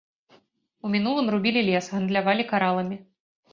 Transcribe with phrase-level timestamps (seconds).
[0.87, 3.01] У мінулым рубілі лес, гандлявалі караламі.